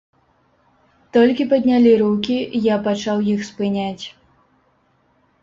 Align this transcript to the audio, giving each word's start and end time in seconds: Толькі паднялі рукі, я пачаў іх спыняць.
Толькі 1.17 1.47
паднялі 1.51 1.91
рукі, 2.01 2.37
я 2.65 2.75
пачаў 2.89 3.17
іх 3.35 3.45
спыняць. 3.53 4.05